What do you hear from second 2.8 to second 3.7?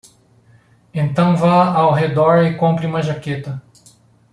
uma jaqueta